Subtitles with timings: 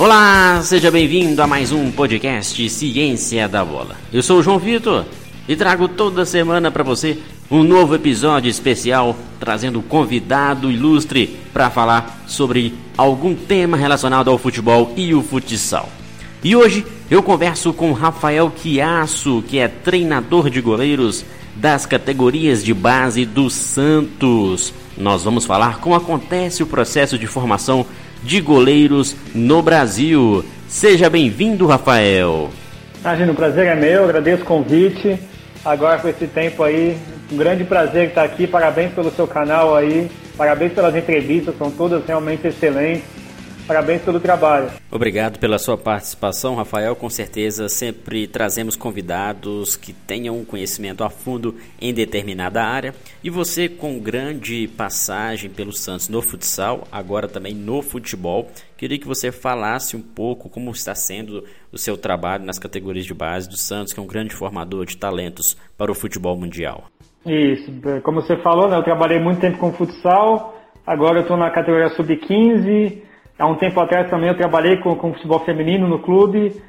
[0.00, 3.96] Olá, seja bem-vindo a mais um podcast Ciência da Bola.
[4.10, 5.04] Eu sou o João Vitor
[5.46, 7.18] e trago toda semana para você
[7.50, 14.94] um novo episódio especial trazendo convidado ilustre para falar sobre algum tema relacionado ao futebol
[14.96, 15.90] e o futsal.
[16.42, 22.72] E hoje eu converso com Rafael Chiasso, que é treinador de goleiros das categorias de
[22.72, 24.72] base do Santos.
[24.96, 27.84] Nós vamos falar como acontece o processo de formação
[28.22, 30.44] de goleiros no Brasil.
[30.68, 32.50] Seja bem-vindo, Rafael.
[33.00, 35.18] Imagina, o prazer é meu, agradeço o convite.
[35.64, 36.96] Agora com esse tempo aí,
[37.30, 38.46] um grande prazer estar aqui.
[38.46, 43.19] Parabéns pelo seu canal aí, parabéns pelas entrevistas, são todas realmente excelentes.
[43.70, 44.68] Parabéns pelo trabalho.
[44.90, 46.96] Obrigado pela sua participação, Rafael.
[46.96, 52.92] Com certeza sempre trazemos convidados que tenham um conhecimento a fundo em determinada área.
[53.22, 59.06] E você, com grande passagem pelo Santos no futsal, agora também no futebol, queria que
[59.06, 63.56] você falasse um pouco como está sendo o seu trabalho nas categorias de base do
[63.56, 66.86] Santos, que é um grande formador de talentos para o futebol mundial.
[67.24, 71.52] Isso, como você falou, né, eu trabalhei muito tempo com futsal, agora eu estou na
[71.52, 73.08] categoria sub-15
[73.40, 76.60] Há um tempo atrás também eu trabalhei com, com futebol feminino no clube.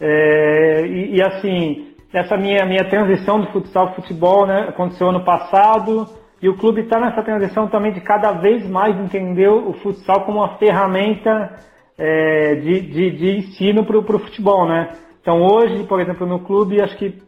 [0.00, 5.24] É, e, e, assim, essa minha, minha transição do futsal para futebol né, aconteceu ano
[5.24, 6.06] passado.
[6.40, 10.38] E o clube está nessa transição também de cada vez mais entender o futsal como
[10.38, 11.50] uma ferramenta
[11.98, 14.88] é, de, de, de, ensino para o futebol, né?
[15.20, 17.20] Então hoje, por exemplo, no clube, acho que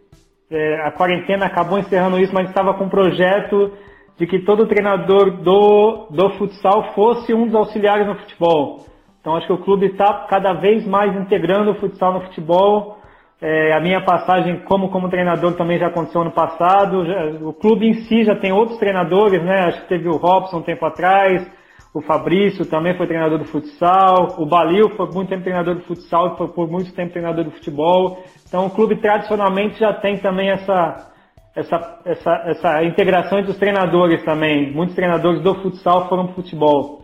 [0.49, 3.73] é, a quarentena acabou encerrando isso, mas estava com um projeto
[4.17, 8.92] de que todo treinador do, do futsal fosse um dos auxiliares no futebol.
[9.23, 12.99] Então acho que o clube está cada vez mais integrando o futsal no futebol.
[13.41, 17.07] É, a minha passagem como, como treinador também já aconteceu ano passado.
[17.07, 19.67] Já, o clube em si já tem outros treinadores, né?
[19.67, 21.49] Acho que teve o Robson um tempo atrás,
[21.95, 26.37] o Fabrício também foi treinador do futsal, o Balil foi muito tempo treinador do futsal,
[26.37, 28.25] foi por muito tempo treinador do futebol.
[28.49, 31.13] Então o clube tradicionalmente já tem também essa,
[31.55, 34.73] essa, essa, essa integração entre os treinadores também.
[34.73, 37.02] Muitos treinadores do futsal foram para o futebol.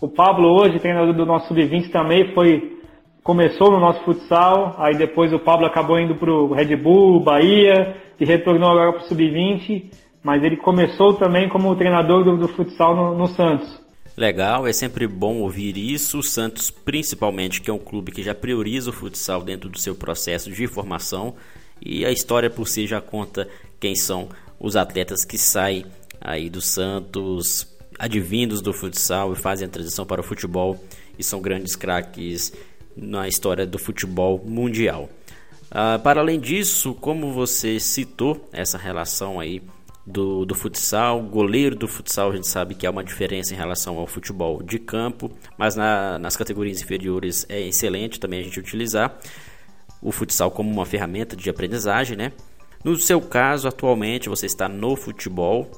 [0.00, 2.80] O Pablo hoje, treinador do nosso sub-20 também, foi
[3.22, 7.96] começou no nosso futsal, aí depois o Pablo acabou indo para o Red Bull, Bahia,
[8.18, 9.90] e retornou agora para o sub-20,
[10.22, 13.80] mas ele começou também como treinador do, do futsal no, no Santos.
[14.16, 16.18] Legal, é sempre bom ouvir isso.
[16.18, 19.94] O Santos, principalmente, que é um clube que já prioriza o futsal dentro do seu
[19.94, 21.34] processo de formação,
[21.84, 23.48] e a história por si já conta
[23.80, 24.28] quem são
[24.60, 25.84] os atletas que saem
[26.20, 27.64] aí do Santos
[28.02, 30.76] advindos do futsal e fazem a transição para o futebol
[31.16, 32.52] e são grandes craques
[32.96, 35.08] na história do futebol mundial.
[35.70, 39.62] Uh, para além disso, como você citou essa relação aí
[40.04, 43.96] do, do futsal, goleiro do futsal a gente sabe que há uma diferença em relação
[43.96, 49.16] ao futebol de campo, mas na, nas categorias inferiores é excelente também a gente utilizar
[50.02, 52.32] o futsal como uma ferramenta de aprendizagem, né?
[52.82, 55.70] No seu caso, atualmente você está no futebol,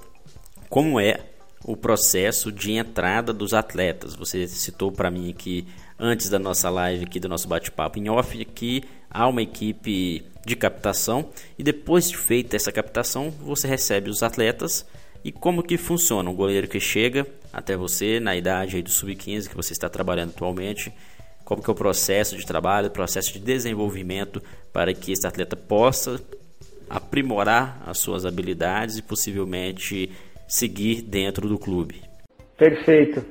[0.70, 1.33] como é
[1.64, 4.14] o processo de entrada dos atletas.
[4.14, 5.66] Você citou para mim que
[5.98, 10.54] antes da nossa live aqui do nosso bate-papo em off que há uma equipe de
[10.54, 14.84] captação e depois de feita essa captação você recebe os atletas.
[15.24, 16.28] E como que funciona?
[16.28, 20.92] O goleiro que chega até você na idade do sub-15 que você está trabalhando atualmente.
[21.46, 25.56] Como que é o processo de trabalho, o processo de desenvolvimento para que esse atleta
[25.56, 26.20] possa
[26.90, 30.10] aprimorar as suas habilidades e possivelmente
[30.46, 32.02] seguir dentro do clube.
[32.56, 33.24] Perfeito.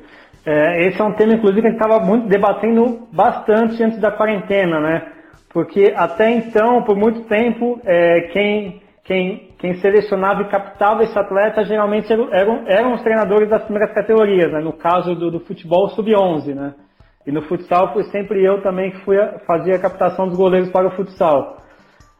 [0.45, 4.11] É, esse é um tema, inclusive, que a gente estava muito debatendo bastante antes da
[4.11, 5.13] quarentena, né?
[5.49, 11.63] Porque até então, por muito tempo, é, quem, quem, quem selecionava e captava esse atleta
[11.63, 14.59] geralmente eram, eram os treinadores das primeiras categorias, né?
[14.59, 16.73] No caso do, do futebol sub-11, né?
[17.25, 20.69] E no futsal foi sempre eu também que fui a, fazia a captação dos goleiros
[20.71, 21.62] para o futsal.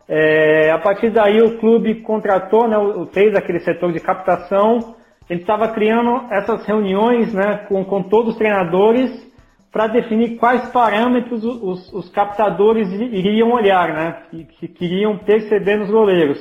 [0.08, 2.78] É, a partir daí o clube contratou, né,
[3.12, 4.96] fez aquele setor de captação.
[5.30, 9.32] Ele estava criando essas reuniões né, com, com todos os treinadores
[9.72, 15.90] para definir quais parâmetros os, os, captadores iriam olhar, né, que, que queriam perceber nos
[15.90, 16.38] goleiros.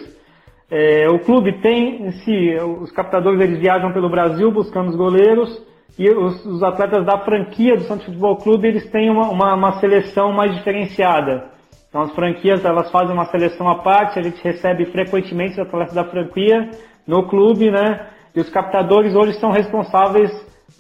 [0.71, 5.63] É, o clube tem em si, os captadores eles viajam pelo Brasil buscando os goleiros
[5.99, 9.73] e os, os atletas da franquia do Santos Futebol Clube eles têm uma, uma, uma
[9.81, 11.52] seleção mais diferenciada.
[11.93, 15.93] Então as franquias elas fazem uma seleção à parte, a gente recebe frequentemente os atletas
[15.93, 16.71] da franquia
[17.07, 18.07] no clube, né?
[18.35, 20.31] E os captadores hoje são responsáveis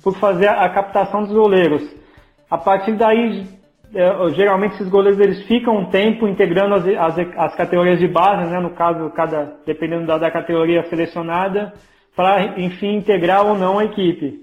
[0.02, 1.82] por fazer a captação dos goleiros.
[2.50, 3.46] A partir daí,
[3.94, 8.50] é, geralmente esses goleiros eles ficam um tempo integrando as, as, as categorias de base,
[8.50, 8.58] né?
[8.58, 11.74] No caso, cada dependendo da, da categoria selecionada,
[12.16, 14.40] para enfim integrar ou não a equipe.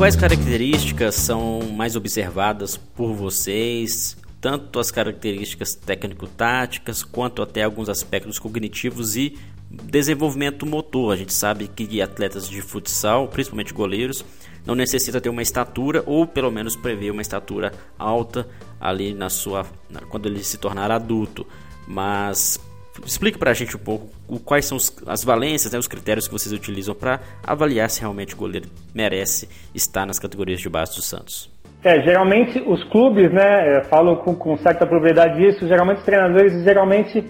[0.00, 4.16] Quais características são mais observadas por vocês?
[4.40, 9.36] Tanto as características técnico-táticas, quanto até alguns aspectos cognitivos e
[9.70, 11.12] desenvolvimento motor.
[11.12, 14.24] A gente sabe que atletas de futsal, principalmente goleiros,
[14.64, 18.48] não necessita ter uma estatura ou pelo menos prever uma estatura alta
[18.80, 19.66] ali na sua
[20.08, 21.46] quando ele se tornar adulto.
[21.86, 22.58] Mas
[23.04, 24.08] explique para a gente um pouco
[24.44, 28.34] quais são os, as valências, né, os critérios que vocês utilizam para avaliar se realmente
[28.34, 31.50] o goleiro merece estar nas categorias de base do Santos.
[31.82, 37.24] É, geralmente os clubes, né, falam com, com certa propriedade disso, geralmente os treinadores, geralmente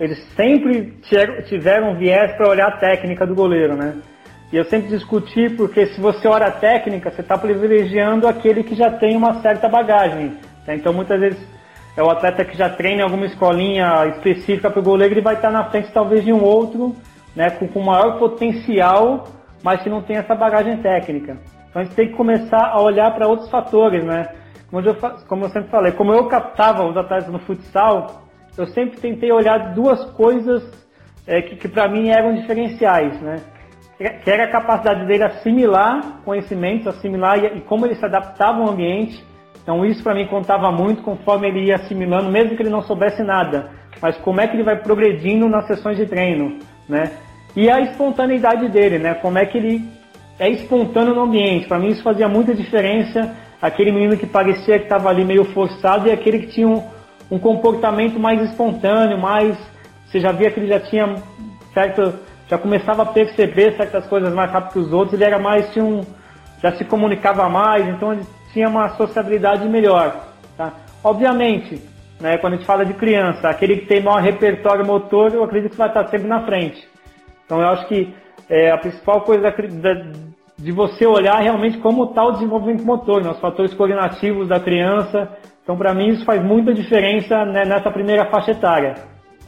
[0.00, 0.94] eles sempre
[1.48, 3.94] tiveram viés para olhar a técnica do goleiro, né?
[4.52, 8.74] E eu sempre discuti porque se você olha a técnica, você está privilegiando aquele que
[8.74, 10.36] já tem uma certa bagagem.
[10.66, 10.76] Né?
[10.76, 11.38] Então muitas vezes
[11.96, 15.34] é o atleta que já treina em alguma escolinha específica para o goleiro, ele vai
[15.34, 16.94] estar na frente talvez de um outro,
[17.36, 19.28] né, com, com maior potencial,
[19.62, 21.38] mas que não tem essa bagagem técnica.
[21.70, 24.28] Então a gente tem que começar a olhar para outros fatores, né?
[24.70, 24.96] Como eu,
[25.28, 28.22] como eu sempre falei, como eu captava os atletas no futsal,
[28.56, 30.62] eu sempre tentei olhar duas coisas
[31.26, 33.36] é, que, que para mim eram diferenciais, né?
[33.96, 38.70] Que era a capacidade dele assimilar conhecimentos, assimilar e, e como ele se adaptava ao
[38.70, 39.24] ambiente.
[39.64, 43.24] Então isso para mim contava muito conforme ele ia assimilando, mesmo que ele não soubesse
[43.24, 43.70] nada.
[44.00, 46.58] Mas como é que ele vai progredindo nas sessões de treino,
[46.88, 47.10] né?
[47.56, 49.14] E a espontaneidade dele, né?
[49.14, 49.88] Como é que ele
[50.38, 51.66] é espontâneo no ambiente.
[51.66, 53.34] Para mim isso fazia muita diferença.
[53.60, 56.82] Aquele menino que parecia que estava ali meio forçado e aquele que tinha um,
[57.30, 59.56] um comportamento mais espontâneo, mais
[60.06, 61.14] você já via que ele já tinha
[61.72, 62.14] certo,
[62.48, 65.84] já começava a perceber certas coisas mais rápido que os outros, ele era mais tinha
[65.84, 66.02] um,
[66.62, 68.22] já se comunicava mais, então ele
[68.54, 70.24] tinha uma sociabilidade melhor,
[70.56, 70.72] tá?
[71.02, 71.82] Obviamente,
[72.18, 75.72] né, quando a gente fala de criança, aquele que tem maior repertório motor, eu acredito
[75.72, 76.88] que vai estar sempre na frente.
[77.44, 78.14] Então eu acho que
[78.48, 79.90] é, a principal coisa da,
[80.56, 85.36] de você olhar realmente como está o desenvolvimento motor, né, os fatores coordenativos da criança,
[85.64, 88.94] então, para mim, isso faz muita diferença né, nessa primeira faixa etária.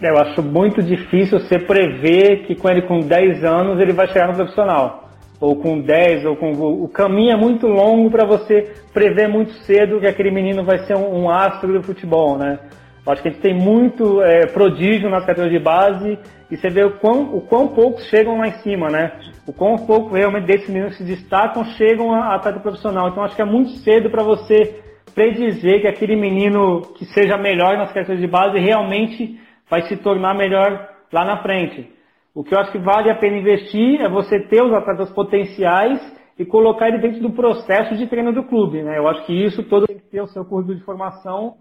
[0.01, 4.29] Eu acho muito difícil você prever que com ele com 10 anos ele vai chegar
[4.29, 5.06] no profissional.
[5.41, 6.53] Ou com 10, ou com.
[6.53, 10.97] O caminho é muito longo para você prever muito cedo que aquele menino vai ser
[10.97, 12.59] um, um astro do futebol, né?
[13.07, 16.19] Eu acho que a gente tem muito é, prodígio nas categorias de base
[16.51, 19.13] e você vê o quão, o quão poucos chegam lá em cima, né?
[19.47, 23.09] O quão pouco realmente desses meninos se destacam chegam a atleta profissional.
[23.09, 24.81] Então acho que é muito cedo para você
[25.15, 29.41] predizer que aquele menino que seja melhor nas categorias de base realmente
[29.71, 31.96] vai se tornar melhor lá na frente.
[32.37, 35.99] O que eu acho que vale a pena investir é você ter os atletas potenciais
[36.39, 38.83] e colocar ele dentro do processo de treino do clube.
[38.83, 38.99] Né?
[38.99, 41.57] Eu acho que isso todo tem que ter o seu curso de formação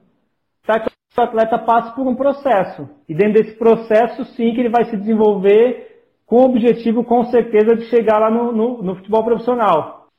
[0.67, 2.89] para que o atleta passe por um processo.
[3.07, 7.73] E dentro desse processo, sim, que ele vai se desenvolver com o objetivo, com certeza,
[7.73, 10.09] de chegar lá no, no, no futebol profissional.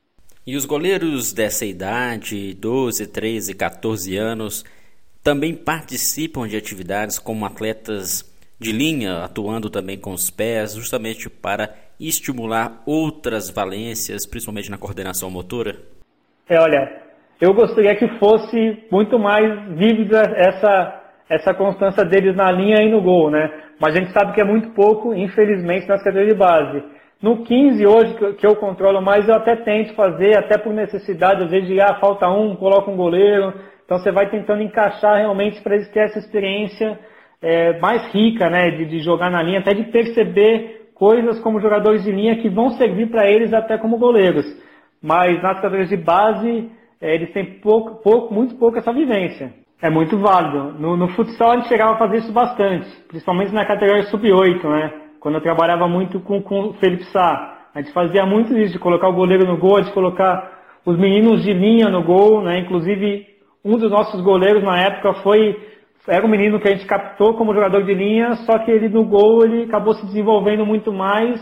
[0.45, 4.65] E os goleiros dessa idade, 12, 13, 14 anos,
[5.23, 8.23] também participam de atividades como atletas
[8.59, 11.69] de linha, atuando também com os pés, justamente para
[11.99, 15.75] estimular outras valências, principalmente na coordenação motora?
[16.49, 17.01] É, olha,
[17.39, 23.01] eu gostaria que fosse muito mais vívida essa, essa constância deles na linha e no
[23.01, 23.51] gol, né?
[23.79, 26.83] Mas a gente sabe que é muito pouco, infelizmente, nas categorias de base.
[27.21, 31.51] No 15 hoje, que eu controlo mais, eu até tento fazer, até por necessidade, às
[31.51, 33.53] vezes de, ah, falta um, coloca um goleiro.
[33.85, 36.99] Então você vai tentando encaixar realmente para eles terem essa experiência
[37.41, 42.03] é, mais rica, né, de, de, jogar na linha, até de perceber coisas como jogadores
[42.03, 44.45] de linha que vão servir para eles até como goleiros.
[45.01, 49.53] Mas nas categorias de base, é, eles têm pouco, pouco, muito pouco essa vivência.
[49.79, 50.73] É muito válido.
[50.79, 55.07] No, no futsal a gente chegava a fazer isso bastante, principalmente na categoria sub-8, né?
[55.19, 57.67] quando eu trabalhava muito com, com o Felipe Sá.
[57.73, 61.43] A gente fazia muito isso, de colocar o goleiro no gol, de colocar os meninos
[61.43, 62.59] de linha no gol, né?
[62.59, 63.25] Inclusive,
[63.63, 65.55] um dos nossos goleiros na época foi
[66.07, 69.03] era um menino que a gente captou como jogador de linha, só que ele no
[69.03, 71.39] gol ele acabou se desenvolvendo muito mais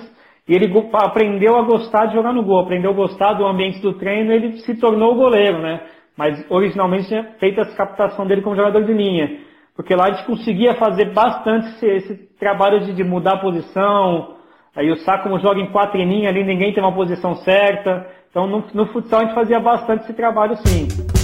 [0.47, 3.93] e ele aprendeu a gostar de jogar no gol, aprendeu a gostar do ambiente do
[3.93, 5.81] treino, ele se tornou goleiro, né?
[6.17, 9.39] Mas originalmente tinha feito essa captação dele como jogador de linha.
[9.75, 14.35] Porque lá a gente conseguia fazer bastante esse, esse trabalho de, de, mudar a posição.
[14.75, 18.07] Aí o Sá, como joga em quatro linhas ali, ninguém tem uma posição certa.
[18.29, 21.14] Então no, no futsal a gente fazia bastante esse trabalho sim.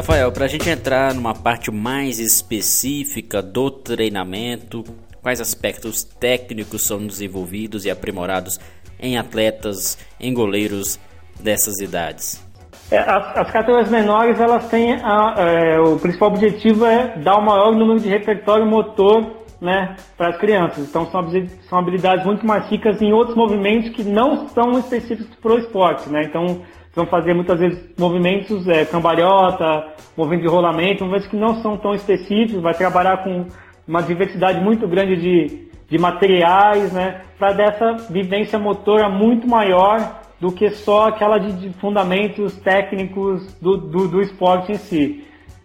[0.00, 4.82] Rafael, para a gente entrar numa parte mais específica do treinamento,
[5.20, 8.58] quais aspectos técnicos são desenvolvidos e aprimorados
[8.98, 10.98] em atletas, em goleiros
[11.38, 12.42] dessas idades?
[12.90, 17.44] É, as, as, categorias menores, elas têm a, é, o principal objetivo é dar o
[17.44, 19.30] maior número de repertório motor
[19.60, 20.78] né, para as crianças.
[20.78, 21.30] Então são,
[21.68, 26.08] são habilidades muito mais ricas em outros movimentos que não são específicos para o esporte,
[26.08, 26.22] né?
[26.24, 26.62] Então
[26.94, 31.94] vão fazer muitas vezes movimentos é, cambalhota, movimento de rolamento, movimentos que não são tão
[31.94, 33.46] específicos, vai trabalhar com
[33.86, 37.22] uma diversidade muito grande de, de materiais, né?
[37.38, 44.08] Para dessa vivência motora muito maior do que só aquela de, fundamentos técnicos do, do,
[44.08, 45.24] do esporte em si.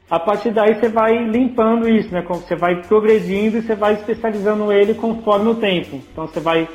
[0.10, 2.24] A partir daí você vai limpando isso, né?
[2.28, 5.96] Você vai progredindo e você vai especializando ele conforme o tempo.
[6.12, 6.68] Então você vai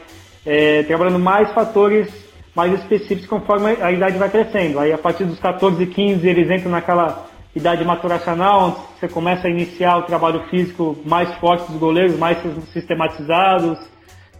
[0.44, 4.78] é, trabalhando mais fatores mais específicos conforme a idade vai crescendo.
[4.78, 9.50] Aí a partir dos 14, 15 eles entram naquela idade maturacional, onde você começa a
[9.50, 12.38] iniciar o trabalho físico mais forte dos goleiros, mais
[12.72, 13.78] sistematizados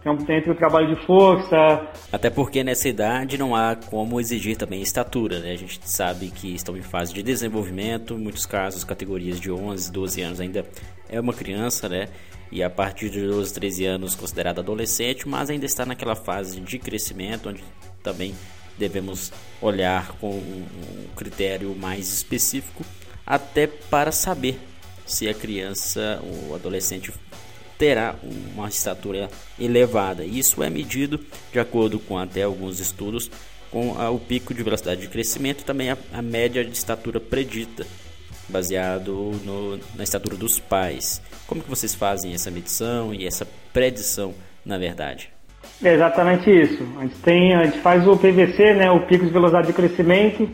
[0.03, 1.87] entre o trabalho de força.
[2.11, 5.51] Até porque nessa idade não há como exigir também estatura, né?
[5.51, 9.91] A gente sabe que estão em fase de desenvolvimento, em muitos casos, categorias de 11,
[9.91, 10.65] 12 anos ainda
[11.07, 12.07] é uma criança, né?
[12.51, 17.49] E a partir 12, 13 anos considerado adolescente, mas ainda está naquela fase de crescimento,
[17.49, 17.63] onde
[18.03, 18.35] também
[18.77, 19.31] devemos
[19.61, 20.65] olhar com um
[21.15, 22.83] critério mais específico,
[23.25, 24.59] até para saber
[25.05, 27.11] se a criança ou adolescente
[27.77, 29.29] terá uma estatura
[29.59, 30.23] elevada.
[30.23, 31.19] Isso é medido
[31.51, 33.29] de acordo com até alguns estudos
[33.71, 37.87] com o pico de velocidade de crescimento e também a, a média de estatura predita,
[38.49, 41.21] baseado no, na estatura dos pais.
[41.47, 45.31] Como que vocês fazem essa medição e essa predição, na verdade?
[45.83, 46.85] É exatamente isso.
[46.97, 50.47] A gente, tem, a gente faz o PVC, né, o pico de velocidade de crescimento,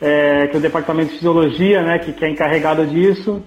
[0.00, 3.42] é, que é o departamento de fisiologia, né, que, que é encarregado disso.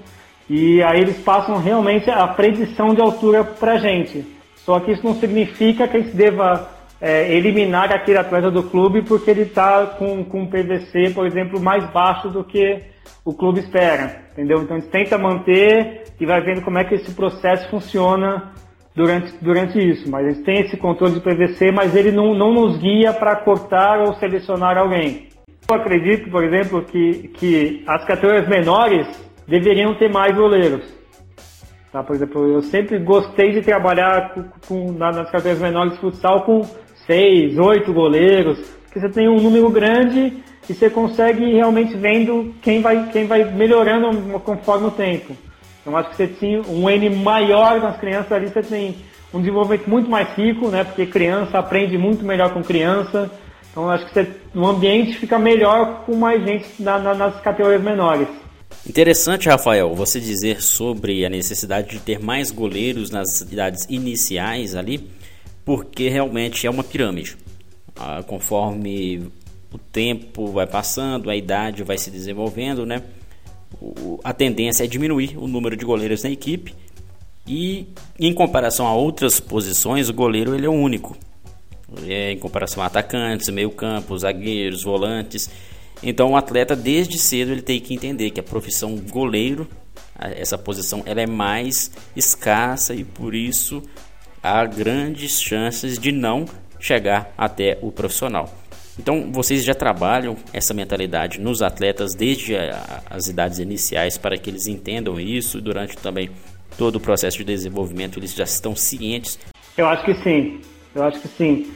[0.49, 4.25] E aí eles passam realmente a predição de altura para a gente.
[4.57, 9.01] Só que isso não significa que a gente deva é, eliminar aquele atleta do clube
[9.01, 12.81] porque ele está com, com um PVC, por exemplo, mais baixo do que
[13.23, 14.23] o clube espera.
[14.33, 14.61] Entendeu?
[14.61, 18.51] Então a gente tenta manter e vai vendo como é que esse processo funciona
[18.95, 20.09] durante, durante isso.
[20.09, 23.99] Mas gente tem esse controle de PVC, mas ele não, não nos guia para cortar
[23.99, 25.27] ou selecionar alguém.
[25.69, 29.07] Eu acredito, por exemplo, que, que as categorias menores
[29.47, 30.83] deveriam ter mais goleiros.
[31.91, 32.03] Tá?
[32.03, 36.61] Por exemplo, eu sempre gostei de trabalhar com, com, nas categorias menores de futsal com
[37.05, 42.81] seis, oito goleiros, porque você tem um número grande e você consegue realmente vendo quem
[42.81, 45.35] vai, quem vai melhorando conforme o tempo.
[45.83, 48.95] Então acho que você tinha um N maior nas crianças ali, você tem
[49.33, 50.83] um desenvolvimento muito mais rico, né?
[50.85, 53.29] Porque criança aprende muito melhor com criança.
[53.69, 58.27] Então acho que você, ambiente fica melhor com mais gente na, na, nas categorias menores.
[58.87, 65.09] Interessante, Rafael, você dizer sobre a necessidade de ter mais goleiros nas idades iniciais ali,
[65.65, 67.37] porque realmente é uma pirâmide.
[67.95, 69.31] Ah, conforme
[69.71, 73.01] o tempo vai passando, a idade vai se desenvolvendo, né?
[74.23, 76.73] A tendência é diminuir o número de goleiros na equipe
[77.47, 77.87] e
[78.19, 81.17] em comparação a outras posições, o goleiro ele é o único.
[82.07, 85.49] É, em comparação a atacantes, meio-campo, zagueiros, volantes,
[86.01, 89.67] então o atleta desde cedo ele tem que entender que a profissão goleiro,
[90.19, 93.83] essa posição ela é mais escassa e por isso
[94.41, 96.45] há grandes chances de não
[96.79, 98.53] chegar até o profissional.
[98.99, 102.55] Então vocês já trabalham essa mentalidade nos atletas desde
[103.09, 106.29] as idades iniciais para que eles entendam isso e durante também
[106.77, 109.39] todo o processo de desenvolvimento eles já estão cientes?
[109.77, 110.61] Eu acho que sim.
[110.93, 111.71] Eu acho que sim.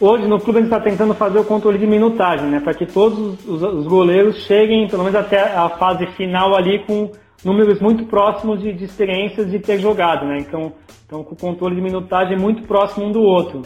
[0.00, 2.60] Hoje no clube a gente está tentando fazer o controle de minutagem, né?
[2.60, 7.10] Para que todos os, os, goleiros cheguem, pelo menos até a fase final ali, com
[7.44, 10.38] números muito próximos de, de experiências de ter jogado, né?
[10.38, 10.72] Então,
[11.04, 13.62] então com o controle de minutagem muito próximo um do outro.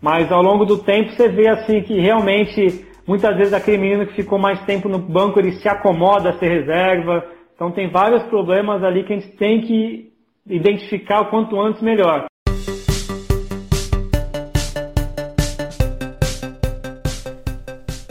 [0.00, 4.14] Mas ao longo do tempo você vê assim que realmente muitas vezes aquele menino que
[4.14, 7.24] ficou mais tempo no banco ele se acomoda a ser reserva.
[7.54, 10.12] Então tem vários problemas ali que a gente tem que
[10.46, 12.26] identificar o quanto antes melhor.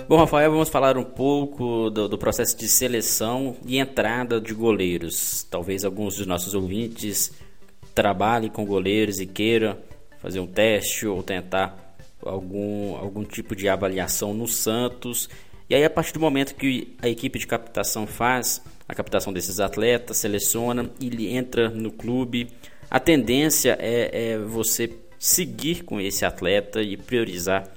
[0.09, 5.43] Bom, Rafael, vamos falar um pouco do, do, processo de seleção e entrada de goleiros.
[5.49, 7.31] Talvez alguns dos nossos ouvintes
[7.93, 9.75] trabalhem com goleiros e queiram
[10.19, 15.29] fazer um teste ou tentar algum, algum tipo de avaliação no Santos.
[15.69, 19.59] E aí, a partir do momento que a equipe de captação faz a captação desses
[19.59, 22.47] atletas, seleciona, ele entra no clube,
[22.89, 27.67] a tendência é, é você seguir com esse atleta e priorizar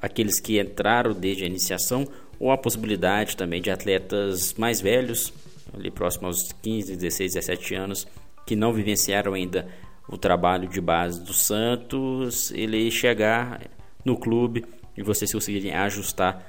[0.00, 2.06] aqueles que entraram desde a iniciação
[2.38, 5.32] ou a possibilidade também de atletas mais velhos,
[5.74, 8.06] ali próximo aos 15, 16, 17 anos,
[8.46, 9.66] que não vivenciaram ainda
[10.08, 13.60] o trabalho de base do Santos, ele chegar
[14.04, 14.64] no clube
[14.96, 16.42] e vocês conseguirem ajustar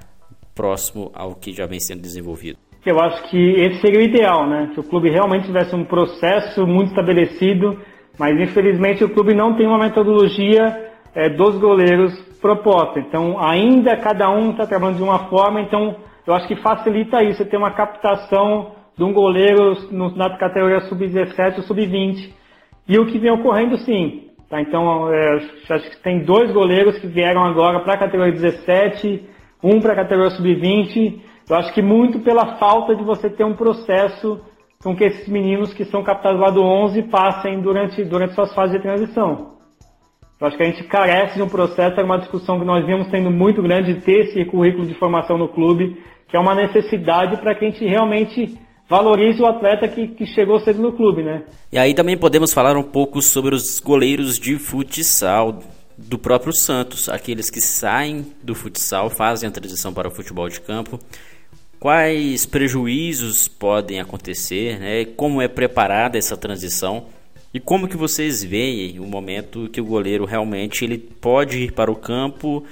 [0.56, 2.60] próximo ao que já vem sendo desenvolvido.
[2.86, 4.72] Eu acho que esse seria o ideal, né?
[4.74, 7.78] Que o clube realmente tivesse um processo muito estabelecido
[8.18, 13.00] Mas infelizmente o clube não tem uma metodologia é, dos goleiros proposta.
[13.00, 15.96] Então ainda cada um está trabalhando de uma forma, então
[16.26, 21.58] eu acho que facilita isso, ter uma captação de um goleiro no, na categoria sub-17
[21.58, 22.34] ou sub-20.
[22.88, 24.30] E o que vem ocorrendo sim.
[24.50, 24.62] Tá?
[24.62, 25.36] Então é,
[25.70, 29.24] acho que tem dois goleiros que vieram agora para a categoria 17,
[29.64, 31.20] um para a categoria sub-20.
[31.50, 34.42] Eu acho que muito pela falta de você ter um processo
[34.84, 38.76] com que esses meninos que são captados lá do 11 passem durante, durante suas fases
[38.76, 39.58] de transição.
[40.40, 43.08] Eu acho que a gente carece de um processo, é uma discussão que nós vimos
[43.08, 47.38] tendo muito grande de ter esse currículo de formação no clube, que é uma necessidade
[47.38, 48.56] para que a gente realmente
[48.90, 51.44] valorize o atleta que, que chegou cedo no clube, né?
[51.72, 55.60] E aí também podemos falar um pouco sobre os goleiros de futsal
[55.98, 60.62] do próprio Santos, aqueles que saem do futsal, fazem a transição para o futebol de
[60.62, 61.00] campo
[61.80, 65.06] quais prejuízos podem acontecer, né?
[65.06, 67.06] como é preparada essa transição
[67.54, 71.92] e como que vocês veem o momento que o goleiro realmente ele pode ir para
[71.92, 72.64] o campo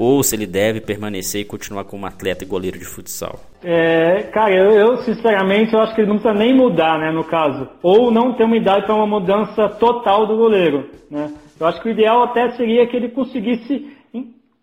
[0.00, 3.40] ou se ele deve permanecer e continuar como atleta e goleiro de futsal?
[3.64, 7.24] É, cara, eu, eu, sinceramente eu acho que ele não precisa nem mudar, né, no
[7.24, 11.34] caso, ou não ter uma idade para uma mudança total do goleiro, né?
[11.58, 13.90] Eu acho que o ideal até seria que ele conseguisse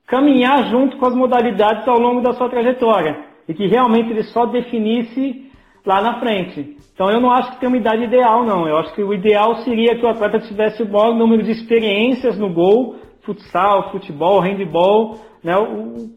[0.07, 3.17] caminhar junto com as modalidades ao longo da sua trajetória
[3.49, 5.51] e que realmente ele só definisse
[5.85, 6.77] lá na frente.
[6.93, 8.65] Então eu não acho que tem uma idade ideal, não.
[8.65, 12.37] Eu acho que o ideal seria que o atleta tivesse o maior número de experiências
[12.37, 15.53] no gol, futsal, futebol, handball, né,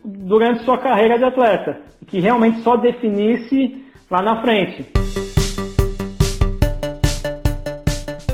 [0.05, 1.81] durante sua carreira de atleta.
[2.07, 4.87] Que realmente só definisse lá na frente.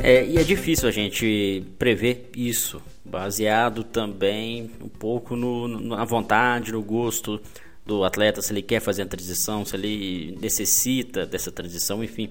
[0.03, 6.73] É, e é difícil a gente prever isso, baseado também um pouco no, na vontade,
[6.73, 7.41] no gosto
[7.87, 12.31] do atleta, se ele quer fazer a transição, se ele necessita dessa transição, enfim,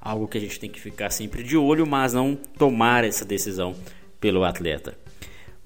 [0.00, 3.74] algo que a gente tem que ficar sempre de olho, mas não tomar essa decisão
[4.20, 4.94] pelo atleta.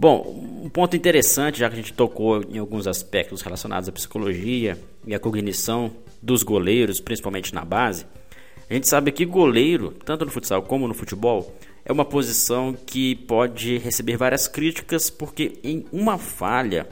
[0.01, 4.79] Bom, um ponto interessante, já que a gente tocou em alguns aspectos relacionados à psicologia
[5.05, 5.91] e à cognição
[6.23, 8.07] dos goleiros, principalmente na base,
[8.71, 11.53] a gente sabe que goleiro, tanto no futsal como no futebol,
[11.85, 16.87] é uma posição que pode receber várias críticas porque em uma falha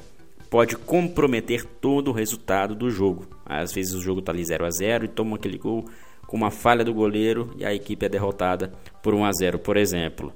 [0.51, 3.29] pode comprometer todo o resultado do jogo.
[3.45, 5.85] Às vezes o jogo está ali 0 a 0 e toma aquele gol
[6.27, 9.77] com uma falha do goleiro e a equipe é derrotada por 1 a 0, por
[9.77, 10.33] exemplo.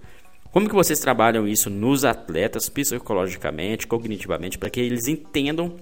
[0.53, 5.77] Como que vocês trabalham isso nos atletas psicologicamente, cognitivamente, para que eles entendam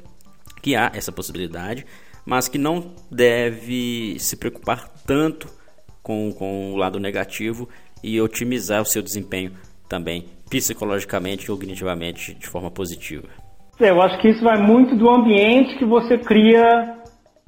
[0.62, 1.87] que há essa possibilidade,
[2.26, 5.48] mas que não deve se preocupar tanto
[6.02, 7.68] com, com o lado negativo
[8.02, 9.52] e otimizar o seu desempenho
[9.88, 13.28] também psicologicamente e cognitivamente de forma positiva?
[13.81, 16.98] Eu acho que isso vai muito do ambiente que você cria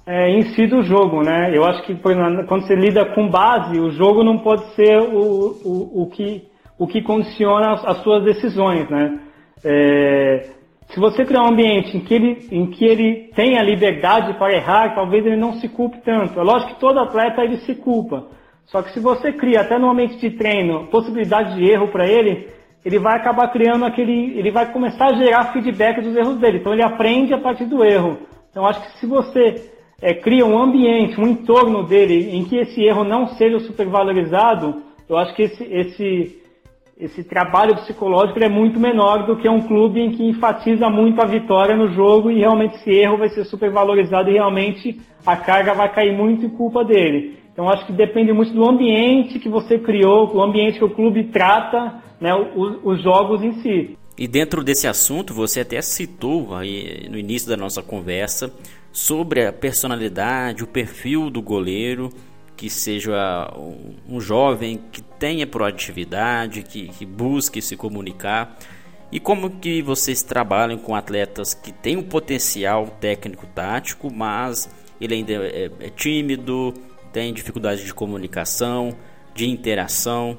[0.06, 1.50] é, em si do jogo, né?
[1.54, 6.02] Eu acho que quando você lida com base, o jogo não pode ser o, o,
[6.02, 6.44] o, que,
[6.80, 9.20] o que condiciona as, as suas decisões, né?
[9.62, 10.46] É,
[10.88, 14.54] se você criar um ambiente em que, ele, em que ele tem a liberdade para
[14.54, 16.40] errar, talvez ele não se culpe tanto.
[16.40, 18.28] É lógico que todo atleta ele se culpa.
[18.64, 22.48] Só que se você cria até no ambiente de treino possibilidade de erro para ele,
[22.82, 24.38] ele vai acabar criando aquele.
[24.38, 26.58] Ele vai começar a gerar feedback dos erros dele.
[26.58, 28.16] Então ele aprende a partir do erro.
[28.50, 32.82] Então acho que se você é, cria um ambiente, um entorno dele em que esse
[32.82, 36.39] erro não seja supervalorizado, eu acho que esse, esse,
[37.00, 41.24] esse trabalho psicológico é muito menor do que um clube em que enfatiza muito a
[41.24, 45.90] vitória no jogo e realmente esse erro vai ser supervalorizado e realmente a carga vai
[45.92, 47.38] cair muito em culpa dele.
[47.52, 51.24] Então acho que depende muito do ambiente que você criou, do ambiente que o clube
[51.24, 53.96] trata né, os, os jogos em si.
[54.18, 58.52] E dentro desse assunto, você até citou aí no início da nossa conversa
[58.92, 62.10] sobre a personalidade, o perfil do goleiro,
[62.60, 63.50] que seja
[64.06, 68.54] um jovem que tenha proatividade, que, que busque se comunicar.
[69.10, 74.68] E como que vocês trabalham com atletas que têm um potencial técnico-tático, mas
[75.00, 76.74] ele ainda é, é tímido,
[77.14, 78.90] tem dificuldade de comunicação,
[79.34, 80.36] de interação?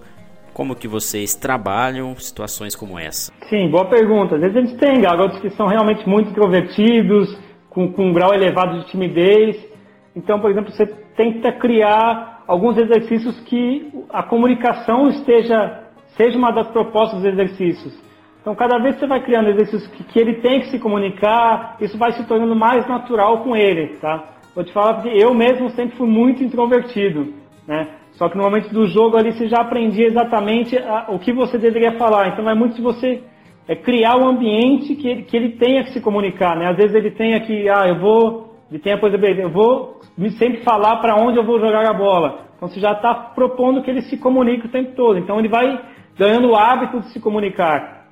[0.53, 3.33] Como que vocês trabalham situações como essa?
[3.49, 4.35] Sim, boa pergunta.
[4.35, 7.35] Às vezes a gente tem garotos que são realmente muito introvertidos,
[7.67, 9.70] com, com um grau elevado de timidez.
[10.15, 15.79] Então, por exemplo, você tenta criar alguns exercícios que a comunicação esteja
[16.17, 17.97] seja uma das propostas dos exercícios.
[18.41, 21.77] Então, cada vez que você vai criando exercícios que, que ele tem que se comunicar,
[21.79, 24.31] isso vai se tornando mais natural com ele, tá?
[24.53, 27.33] Vou te falar porque eu mesmo sempre fui muito introvertido,
[27.67, 27.87] né?
[28.13, 31.57] Só que no momento do jogo ali você já aprendia exatamente a, o que você
[31.57, 32.29] deveria falar.
[32.29, 33.23] Então é muito de você
[33.67, 36.67] é, criar um ambiente que ele, que ele tenha que se comunicar, né?
[36.67, 39.99] Às vezes ele tenha que, ah, eu vou, Ele tem a coisa, eu vou
[40.37, 42.45] sempre falar para onde eu vou jogar a bola.
[42.55, 45.19] Então você já está propondo que ele se comunique o tempo todo.
[45.19, 45.77] Então ele vai
[46.17, 48.07] ganhando o hábito de se comunicar.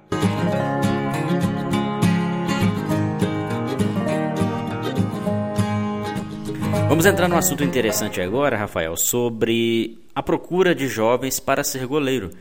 [6.89, 12.31] Vamos entrar num assunto interessante agora, Rafael, sobre a procura de jovens para ser goleiro.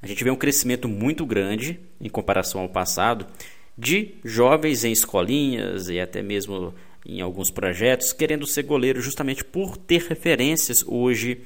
[0.00, 3.26] A gente vê um crescimento muito grande em comparação ao passado
[3.76, 6.72] de jovens em escolinhas e até mesmo
[7.08, 11.40] em alguns projetos querendo ser goleiro justamente por ter referências hoje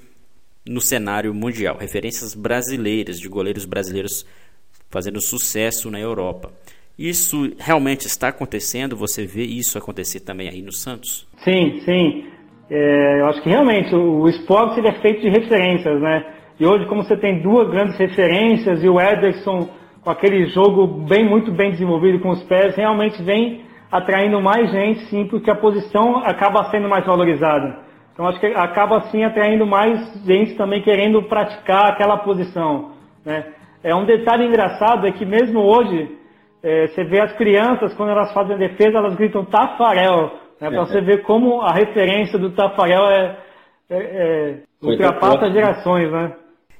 [0.66, 4.26] no cenário mundial, referências brasileiras de goleiros brasileiros
[4.90, 6.52] fazendo sucesso na Europa.
[6.98, 8.96] Isso realmente está acontecendo?
[8.96, 11.26] Você vê isso acontecer também aí no Santos?
[11.42, 12.26] Sim, sim.
[12.70, 16.24] É, eu acho que realmente o, o esporte ele é feito de referências, né?
[16.60, 19.68] E hoje, como você tem duas grandes referências e o Ederson
[20.02, 25.00] com aquele jogo bem muito bem desenvolvido com os pés, realmente vem atraindo mais gente,
[25.10, 27.76] sim, porque a posição acaba sendo mais valorizada.
[28.14, 32.92] Então acho que acaba assim atraindo mais gente também querendo praticar aquela posição.
[33.24, 33.52] Né?
[33.84, 36.18] É um detalhe engraçado é que mesmo hoje
[36.62, 40.38] é, você vê as crianças, quando elas fazem defesa, elas gritam Tafarel.
[40.58, 40.70] Né?
[40.70, 43.36] Para você ver como a referência do Tafarel é,
[43.90, 46.32] é, é ultrapassa gerações, né?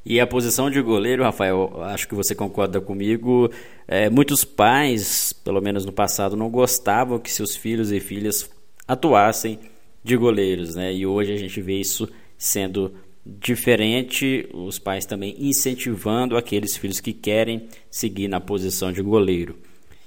[0.05, 3.51] E a posição de goleiro, Rafael, acho que você concorda comigo.
[3.87, 8.51] É, muitos pais, pelo menos no passado, não gostavam que seus filhos e filhas
[8.87, 9.61] atuassem
[10.03, 10.93] de goleiros, né?
[10.93, 12.93] E hoje a gente vê isso sendo
[13.25, 19.57] diferente, os pais também incentivando aqueles filhos que querem seguir na posição de goleiro.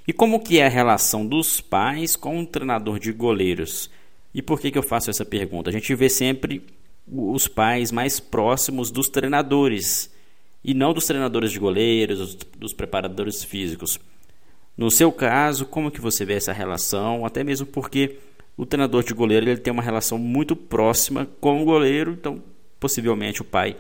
[0.05, 3.89] E como que é a relação dos pais com o treinador de goleiros?
[4.33, 5.69] E por que, que eu faço essa pergunta?
[5.69, 6.61] A gente vê sempre
[7.07, 10.13] os pais mais próximos dos treinadores
[10.63, 13.99] e não dos treinadores de goleiros, dos preparadores físicos.
[14.77, 17.25] No seu caso, como que você vê essa relação?
[17.25, 18.17] Até mesmo porque
[18.57, 22.41] o treinador de goleiro ele tem uma relação muito próxima com o goleiro, então
[22.79, 23.75] possivelmente o pai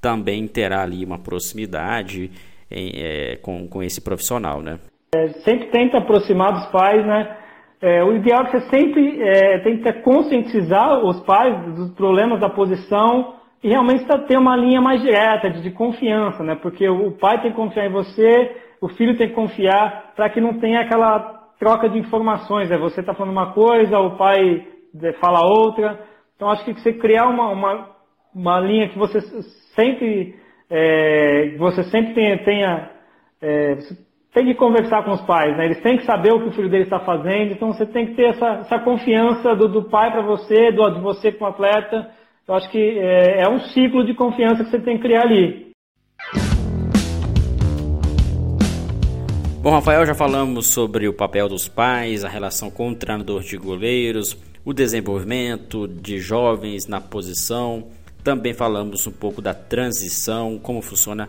[0.00, 2.30] também terá ali uma proximidade
[2.70, 4.78] em, é, com, com esse profissional, né?
[5.14, 7.36] É, sempre tenta aproximar dos pais, né?
[7.82, 12.50] É, o ideal é que você sempre é, tenta conscientizar os pais dos problemas da
[12.50, 16.54] posição e realmente ter uma linha mais direta, de, de confiança, né?
[16.56, 20.40] Porque o pai tem que confiar em você, o filho tem que confiar para que
[20.40, 22.68] não tenha aquela troca de informações.
[22.68, 22.76] Né?
[22.78, 24.66] Você está falando uma coisa, o pai
[25.02, 25.98] é, fala outra.
[26.36, 27.88] Então acho que você criar uma, uma,
[28.34, 29.20] uma linha que você
[29.74, 30.34] sempre
[30.70, 32.90] é, você sempre tenha, tenha
[33.42, 33.78] é,
[34.32, 35.64] tem que conversar com os pais, né?
[35.64, 38.14] Eles têm que saber o que o filho dele está fazendo, então você tem que
[38.14, 42.08] ter essa, essa confiança do, do pai para você, do, de você com o atleta.
[42.46, 45.70] Eu acho que é, é um ciclo de confiança que você tem que criar ali.
[49.62, 53.56] Bom, Rafael, já falamos sobre o papel dos pais, a relação com o treinador de
[53.58, 57.88] goleiros, o desenvolvimento de jovens na posição.
[58.22, 61.28] Também falamos um pouco da transição, como funciona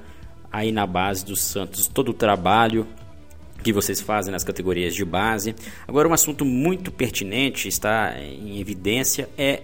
[0.52, 2.88] aí na base do Santos todo o trabalho
[3.64, 5.56] que vocês fazem nas categorias de base.
[5.88, 9.62] Agora, um assunto muito pertinente, está em evidência, é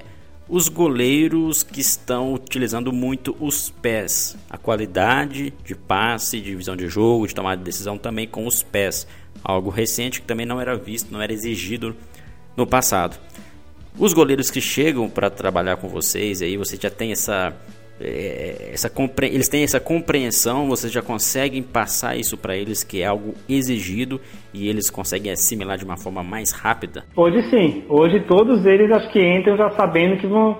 [0.49, 6.87] os goleiros que estão utilizando muito os pés, a qualidade de passe, de visão de
[6.87, 9.05] jogo, de tomada de decisão também com os pés,
[9.43, 11.95] algo recente que também não era visto, não era exigido
[12.55, 13.19] no passado.
[13.97, 17.53] Os goleiros que chegam para trabalhar com vocês, aí você já tem essa
[17.99, 18.91] é, essa
[19.23, 24.19] eles têm essa compreensão, vocês já conseguem passar isso para eles que é algo exigido
[24.53, 27.03] e eles conseguem assimilar de uma forma mais rápida?
[27.15, 30.57] Hoje sim, hoje todos eles acho que entram já sabendo que vão,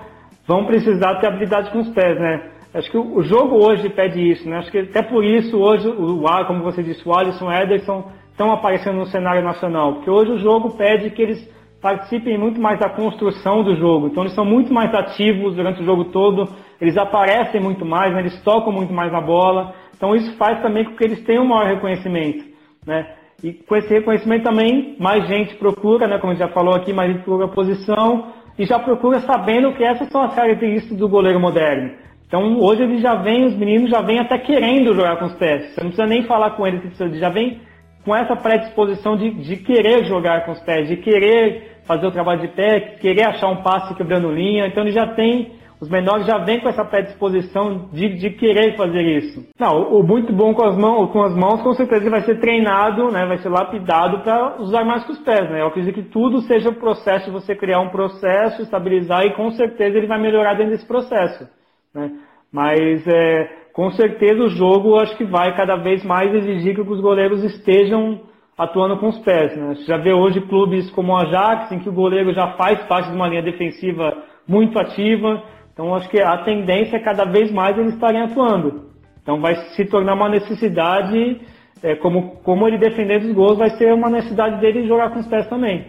[0.48, 2.52] vão precisar ter habilidade com os pés, né?
[2.74, 4.58] Acho que o jogo hoje pede isso, né?
[4.58, 8.52] Acho que até por isso hoje o como você disse, o Alisson, o Ederson estão
[8.52, 12.90] aparecendo no cenário nacional, porque hoje o jogo pede que eles participem muito mais da
[12.90, 14.08] construção do jogo.
[14.08, 16.48] Então eles são muito mais ativos durante o jogo todo,
[16.82, 18.22] eles aparecem muito mais, né?
[18.22, 19.74] eles tocam muito mais na bola.
[19.96, 22.46] Então isso faz também com que eles tenham um maior reconhecimento,
[22.86, 23.14] né?
[23.44, 26.18] E com esse reconhecimento também mais gente procura, né?
[26.18, 29.74] Como a gente já falou aqui, mais gente procura a posição e já procura sabendo
[29.74, 31.92] que essas são as características do goleiro moderno.
[32.28, 35.74] Então hoje eles já vêm, os meninos já vêm até querendo jogar com os pés.
[35.74, 37.62] Você não precisa nem falar com eles, eles já vem
[38.08, 42.40] com essa predisposição de, de querer jogar com os pés, de querer fazer o trabalho
[42.40, 44.66] de pé, querer achar um passe quebrando linha.
[44.66, 49.02] Então ele já tem, os menores já vêm com essa predisposição de, de querer fazer
[49.02, 49.46] isso.
[49.60, 53.12] Não, o, muito bom com as mãos, com as mãos, com certeza vai ser treinado,
[53.12, 55.50] né, vai ser lapidado para usar mais com os pés.
[55.50, 55.60] Né?
[55.60, 59.52] Eu acredito que tudo seja o processo de você criar um processo, estabilizar e com
[59.52, 61.46] certeza ele vai melhorar dentro desse processo.
[61.94, 62.10] Né?
[62.54, 67.00] Mas é, com certeza o jogo acho que vai cada vez mais exigir que os
[67.00, 68.22] goleiros estejam
[68.58, 69.56] atuando com os pés.
[69.56, 69.76] Né?
[69.86, 73.16] Já vê hoje clubes como o Ajax, em que o goleiro já faz parte de
[73.16, 75.44] uma linha defensiva muito ativa.
[75.72, 78.88] Então acho que a tendência é cada vez mais eles estarem atuando.
[79.22, 81.40] Então vai se tornar uma necessidade,
[81.84, 85.28] é, como, como ele defender os gols, vai ser uma necessidade dele jogar com os
[85.28, 85.86] pés também.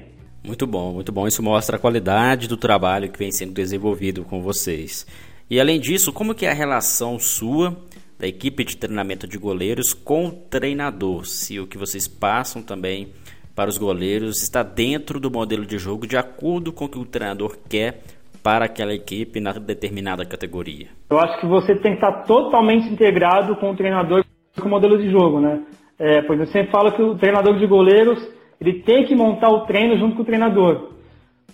[0.46, 1.26] Muito bom, muito bom.
[1.26, 5.06] Isso mostra a qualidade do trabalho que vem sendo desenvolvido com vocês.
[5.50, 7.74] E além disso, como que é a relação sua
[8.18, 11.24] da equipe de treinamento de goleiros com o treinador?
[11.24, 13.08] Se o que vocês passam também
[13.56, 17.04] para os goleiros está dentro do modelo de jogo de acordo com o que o
[17.06, 18.02] treinador quer
[18.42, 20.88] para aquela equipe na determinada categoria?
[21.08, 24.22] Eu acho que você tem que estar totalmente integrado com o treinador
[24.60, 25.62] com o modelo de jogo, né?
[25.98, 28.18] É, pois eu sempre falo que o treinador de goleiros
[28.60, 30.90] ele tem que montar o treino junto com o treinador.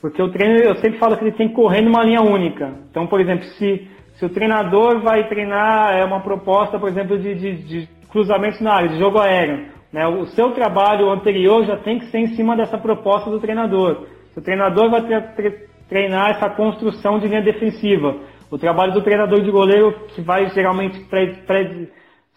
[0.04, 2.74] Porque o treino, eu sempre falo que ele tem que correr numa linha única.
[2.90, 7.34] Então, por exemplo, se, se o treinador vai treinar é uma proposta, por exemplo, de,
[7.34, 10.06] de, de cruzamentos na área, de jogo aéreo, né?
[10.06, 14.06] o seu trabalho anterior já tem que ser em cima dessa proposta do treinador.
[14.34, 15.00] Se o treinador vai
[15.88, 18.14] treinar essa construção de linha defensiva,
[18.50, 21.88] o trabalho do treinador de goleiro, que vai geralmente pre, pre,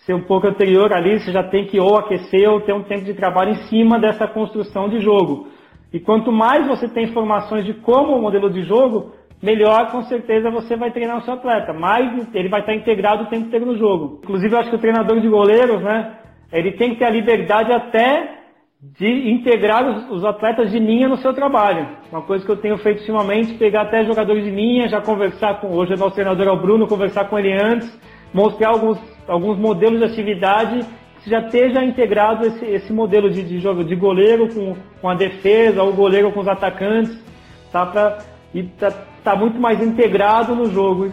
[0.05, 3.03] ser um pouco anterior ali, você já tem que ou aquecer ou ter um tempo
[3.03, 5.56] de trabalho em cima dessa construção de jogo.
[5.93, 10.49] E quanto mais você tem informações de como o modelo de jogo, melhor com certeza
[10.49, 11.73] você vai treinar o seu atleta.
[11.73, 14.19] Mais ele vai estar integrado o tempo inteiro no jogo.
[14.23, 16.17] Inclusive, eu acho que o treinador de goleiros, né,
[16.51, 18.37] ele tem que ter a liberdade até
[18.79, 21.87] de integrar os, atletas de linha no seu trabalho.
[22.11, 25.75] Uma coisa que eu tenho feito ultimamente, pegar até jogadores de linha, já conversar com,
[25.75, 27.89] hoje o nosso treinador é o Bruno, conversar com ele antes,
[28.31, 30.85] mostrar alguns, alguns modelos de atividade
[31.27, 35.83] já esteja integrado esse, esse modelo de, de jogo de goleiro com, com a defesa,
[35.83, 37.17] ou goleiro com os atacantes,
[37.71, 37.85] tá?
[37.85, 38.19] Pra,
[38.53, 38.91] e tá,
[39.23, 41.11] tá muito mais integrado no jogo.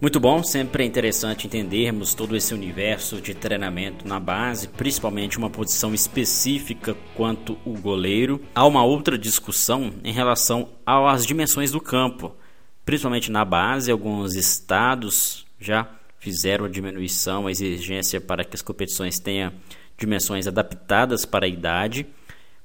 [0.00, 5.50] Muito bom, sempre é interessante entendermos todo esse universo de treinamento na base, principalmente uma
[5.50, 8.40] posição específica quanto o goleiro.
[8.54, 12.32] Há uma outra discussão em relação às dimensões do campo,
[12.84, 15.88] principalmente na base, alguns estados já
[16.28, 19.50] fizeram a diminuição, a exigência para que as competições tenham
[19.96, 22.06] dimensões adaptadas para a idade.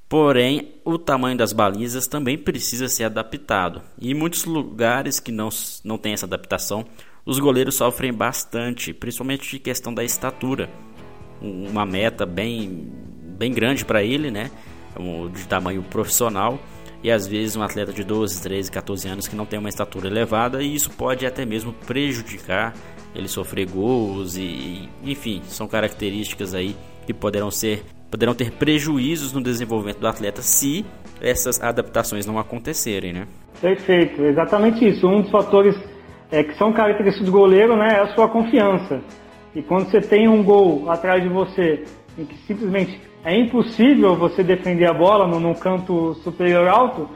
[0.09, 3.81] Porém, o tamanho das balizas também precisa ser adaptado.
[3.97, 5.47] E em muitos lugares que não,
[5.81, 6.85] não tem essa adaptação,
[7.25, 10.69] os goleiros sofrem bastante, principalmente de questão da estatura.
[11.41, 12.91] Uma meta bem,
[13.37, 14.51] bem grande para ele, né?
[15.33, 16.59] De tamanho profissional.
[17.01, 20.07] E às vezes um atleta de 12, 13, 14 anos que não tem uma estatura
[20.07, 22.73] elevada, e isso pode até mesmo prejudicar
[23.15, 29.41] ele sofrer gols e, enfim, são características aí que poderão ser poderão ter prejuízos no
[29.41, 30.85] desenvolvimento do atleta se
[31.19, 33.27] essas adaptações não acontecerem, né?
[33.59, 35.07] Perfeito, exatamente isso.
[35.07, 35.75] Um dos fatores
[36.31, 39.01] é, que são característicos do goleiro, né, é a sua confiança.
[39.55, 41.85] E quando você tem um gol atrás de você
[42.17, 47.09] em que simplesmente é impossível você defender a bola no, no canto superior alto,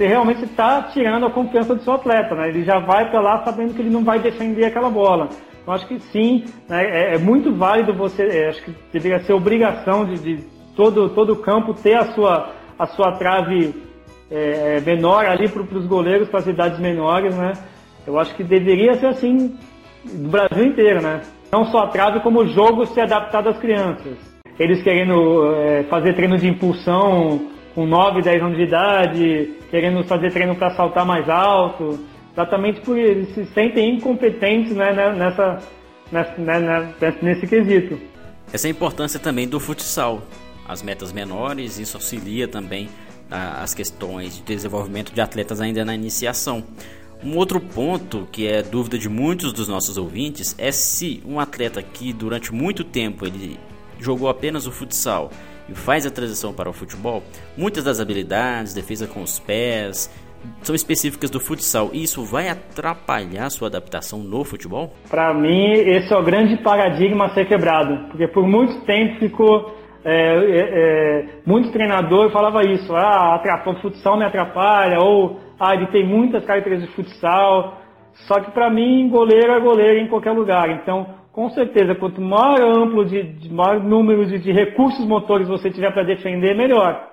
[0.00, 2.48] você realmente está tirando a confiança do seu atleta, né?
[2.48, 5.28] Ele já vai para lá sabendo que ele não vai defender aquela bola.
[5.60, 6.84] Então acho que sim, né?
[6.84, 10.42] é, é, muito válido você, é, acho que deveria ser obrigação de, de
[10.74, 13.74] todo todo campo ter a sua a sua trave
[14.30, 17.52] é, é menor ali para os goleiros, para as idades menores, né?
[18.06, 19.54] Eu acho que deveria ser assim
[20.02, 21.20] do Brasil inteiro, né?
[21.52, 24.16] Não só a trave, como o jogo ser adaptado às crianças.
[24.58, 30.32] Eles querendo é, fazer treino de impulsão com 9, 10 anos de idade, querendo fazer
[30.32, 31.98] treino para saltar mais alto,
[32.32, 35.58] exatamente por eles se sentem incompetentes né, né nessa,
[36.10, 36.60] nessa, né,
[37.00, 37.98] né, nesse quesito.
[38.52, 40.22] Essa é a importância também do futsal.
[40.66, 42.88] As metas menores, isso auxilia também
[43.30, 46.64] as questões de desenvolvimento de atletas ainda na iniciação.
[47.22, 51.82] Um outro ponto que é dúvida de muitos dos nossos ouvintes é se um atleta
[51.82, 53.58] que durante muito tempo ele
[54.00, 55.30] jogou apenas o futsal
[55.70, 57.22] e faz a transição para o futebol,
[57.56, 60.10] muitas das habilidades, defesa com os pés,
[60.62, 61.90] são específicas do futsal.
[61.92, 64.92] E isso vai atrapalhar sua adaptação no futebol?
[65.08, 69.78] Para mim, esse é o grande paradigma a ser quebrado, porque por muito tempo ficou
[70.02, 75.88] é, é, é, muito treinador falava isso, ah, o futsal me atrapalha, ou ah, ele
[75.88, 77.78] tem muitas características de futsal.
[78.26, 80.70] Só que para mim, goleiro é goleiro em qualquer lugar.
[80.70, 85.70] Então, com certeza, quanto maior amplo de, de maior número de, de, recursos motores você
[85.70, 87.08] tiver para defender, melhor.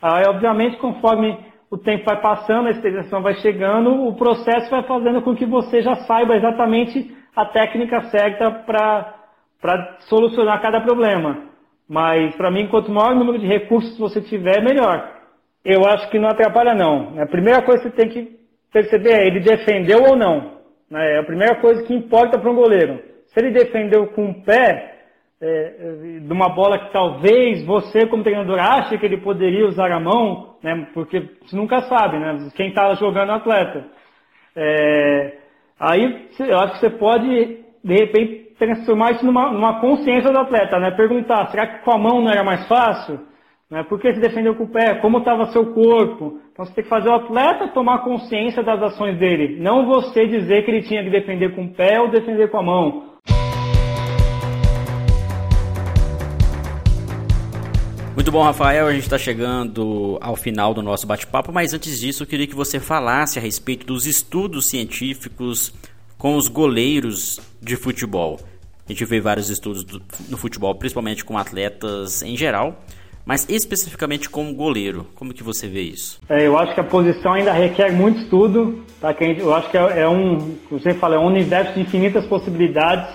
[0.00, 1.38] Aí, obviamente, conforme
[1.70, 5.82] o tempo vai passando, a experiência vai chegando, o processo vai fazendo com que você
[5.82, 11.48] já saiba exatamente a técnica certa para solucionar cada problema.
[11.88, 15.16] Mas, para mim, quanto maior número de recursos você tiver, melhor.
[15.64, 17.20] Eu acho que não atrapalha, não.
[17.20, 18.38] A primeira coisa que você tem que
[18.72, 20.58] perceber é ele defendeu ou não.
[20.90, 21.16] Né?
[21.16, 23.07] É a primeira coisa que importa para um goleiro.
[23.28, 24.98] Se ele defendeu com o pé,
[25.40, 30.00] é, de uma bola que talvez você, como treinador, ache que ele poderia usar a
[30.00, 30.88] mão, né?
[30.92, 32.50] Porque você nunca sabe, né?
[32.56, 33.84] Quem está jogando é o atleta.
[34.56, 35.38] É,
[35.78, 40.78] aí eu acho que você pode, de repente, transformar isso numa, numa consciência do atleta,
[40.80, 40.90] né?
[40.90, 43.20] Perguntar, será que com a mão não era mais fácil?
[43.70, 43.84] Né?
[43.84, 44.94] Por que você defendeu com o pé?
[44.96, 46.40] Como estava seu corpo?
[46.50, 50.64] Então você tem que fazer o atleta tomar consciência das ações dele, não você dizer
[50.64, 53.07] que ele tinha que defender com o pé ou defender com a mão.
[58.28, 58.86] Muito bom, Rafael.
[58.86, 62.54] A gente está chegando ao final do nosso bate-papo, mas antes disso, eu queria que
[62.54, 65.72] você falasse a respeito dos estudos científicos
[66.18, 68.38] com os goleiros de futebol.
[68.86, 72.84] A gente vê vários estudos do, no futebol, principalmente com atletas em geral,
[73.24, 75.06] mas especificamente com goleiro.
[75.14, 76.20] Como que você vê isso?
[76.28, 78.84] É, eu acho que a posição ainda requer muito estudo.
[79.00, 79.16] Tá?
[79.38, 83.08] Eu acho que é, é um, você fala, é um universo de infinitas possibilidades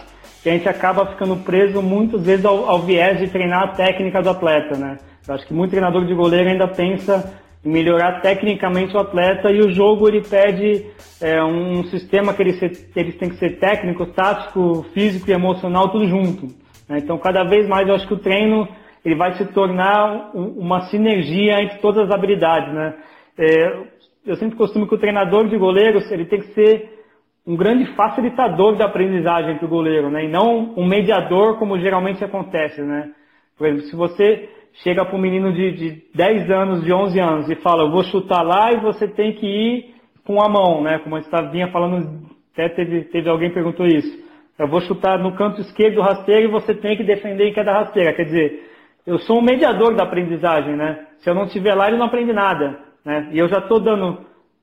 [0.43, 4.21] que a gente acaba ficando preso muitas vezes ao, ao, viés de treinar a técnica
[4.21, 4.97] do atleta, né?
[5.25, 9.61] Eu acho que muito treinador de goleiro ainda pensa em melhorar tecnicamente o atleta e
[9.61, 10.85] o jogo ele pede
[11.21, 12.61] é, um sistema que eles,
[12.93, 16.47] eles têm que ser técnico, tático, físico e emocional tudo junto.
[16.89, 16.97] Né?
[16.97, 18.67] Então cada vez mais eu acho que o treino
[19.05, 22.93] ele vai se tornar uma sinergia entre todas as habilidades, né?
[23.37, 23.77] É,
[24.25, 27.02] eu sempre costumo que o treinador de goleiros ele tem que ser
[27.45, 30.25] um grande facilitador da aprendizagem para o goleiro, né?
[30.25, 33.11] E não um mediador, como geralmente acontece, né?
[33.57, 34.49] Por exemplo, se você
[34.81, 38.03] chega para um menino de, de 10 anos, de 11 anos e fala, eu vou
[38.03, 40.99] chutar lá e você tem que ir com a mão, né?
[40.99, 42.21] Como a gente vinha falando,
[42.53, 44.23] até teve, teve alguém que perguntou isso.
[44.57, 47.73] Eu vou chutar no canto esquerdo do rasteiro e você tem que defender em cada
[47.73, 48.13] rasteira.
[48.13, 48.69] Quer dizer,
[49.05, 51.07] eu sou um mediador da aprendizagem, né?
[51.19, 53.29] Se eu não estiver lá, ele não aprende nada, né?
[53.31, 54.19] E eu já estou dando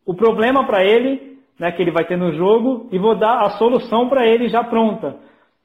[0.07, 1.30] o problema para ele
[1.61, 4.65] né, que ele vai ter no jogo e vou dar a solução para ele já
[4.65, 5.17] pronta.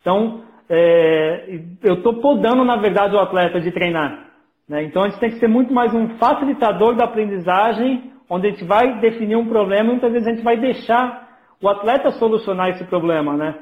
[0.01, 4.25] Então, é, eu estou podando, na verdade, o atleta de treinar.
[4.67, 4.83] Né?
[4.83, 8.65] Então, a gente tem que ser muito mais um facilitador da aprendizagem, onde a gente
[8.65, 11.29] vai definir um problema e muitas vezes a gente vai deixar
[11.61, 13.55] o atleta solucionar esse problema, né?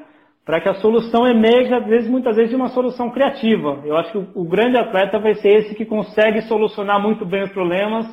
[0.44, 3.80] Para que a solução emerja, às vezes, muitas vezes, de uma solução criativa.
[3.84, 7.44] Eu acho que o, o grande atleta vai ser esse que consegue solucionar muito bem
[7.44, 8.06] os problemas,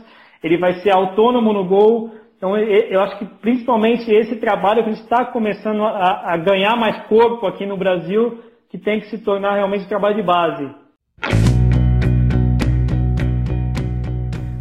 [0.44, 4.94] ele vai ser autônomo no gol, então, eu acho que principalmente esse trabalho que a
[4.94, 9.20] gente está começando a, a, ganhar mais corpo aqui no Brasil, que tem que se
[9.20, 10.68] tornar realmente um trabalho de base.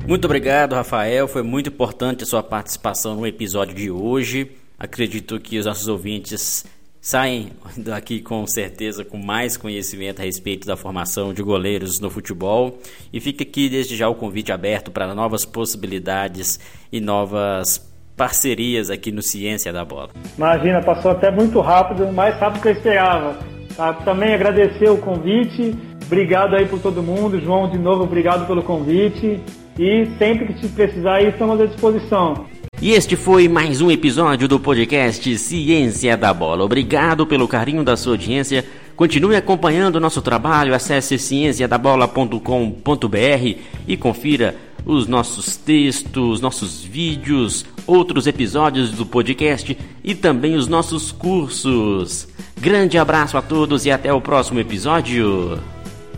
[0.07, 1.27] Muito obrigado, Rafael.
[1.27, 4.53] Foi muito importante a sua participação no episódio de hoje.
[4.79, 6.66] Acredito que os nossos ouvintes
[7.01, 12.79] saem daqui com certeza com mais conhecimento a respeito da formação de goleiros no futebol
[13.13, 16.61] e fica aqui desde já o convite aberto para novas possibilidades
[16.93, 20.11] e novas parcerias aqui no Ciência da Bola.
[20.37, 23.39] Imagina, passou até muito rápido, mais rápido que eu esperava.
[23.75, 23.95] Tá?
[23.95, 29.41] Também agradecer o convite, obrigado aí por todo mundo, João de novo, obrigado pelo convite
[29.79, 32.47] e sempre que te precisar aí estamos à disposição.
[32.83, 36.64] E este foi mais um episódio do podcast Ciência da Bola.
[36.64, 38.64] Obrigado pelo carinho da sua audiência.
[38.97, 40.75] Continue acompanhando o nosso trabalho.
[40.75, 50.57] Acesse cienciadabola.com.br e confira os nossos textos, nossos vídeos, outros episódios do podcast e também
[50.57, 52.29] os nossos cursos.
[52.59, 55.61] Grande abraço a todos e até o próximo episódio.